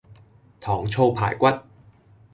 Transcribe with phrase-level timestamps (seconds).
[0.59, 1.45] 糖醋排骨